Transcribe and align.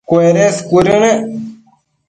cuedes 0.09 0.55
cuëdënec 0.69 1.21